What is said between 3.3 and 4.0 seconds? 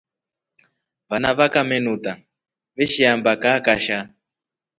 kaakasha.